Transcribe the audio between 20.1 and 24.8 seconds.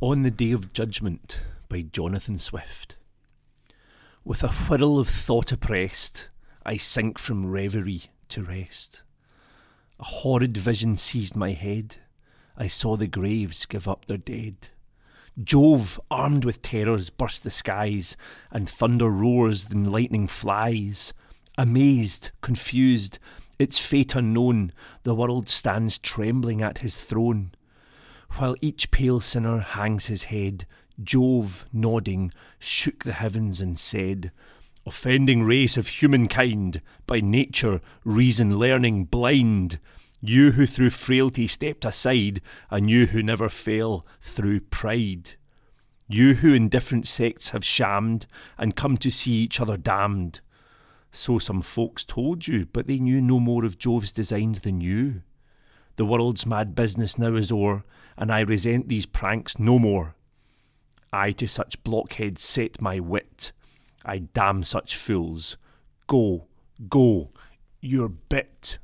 flies. Amazed, confused, its fate unknown,